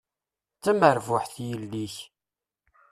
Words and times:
D 0.57 0.59
tamerbuḥt 0.63 1.35
yelli-k. 1.47 1.95